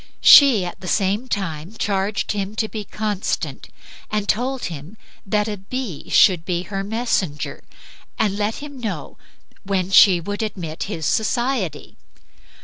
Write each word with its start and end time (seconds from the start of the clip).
She 0.19 0.65
at 0.65 0.79
the 0.79 0.87
same 0.87 1.27
time 1.27 1.73
charged 1.77 2.31
him 2.31 2.55
to 2.55 2.67
be 2.67 2.83
constant 2.85 3.69
and 4.09 4.27
told 4.27 4.63
him 4.63 4.97
that 5.27 5.47
a 5.47 5.57
bee 5.57 6.09
should 6.09 6.43
be 6.43 6.63
her 6.63 6.83
messenger 6.83 7.63
and 8.17 8.35
let 8.35 8.55
him 8.55 8.79
know 8.79 9.19
when 9.61 9.91
she 9.91 10.19
would 10.19 10.41
admit 10.41 10.85
his 10.89 11.05
society. 11.05 11.97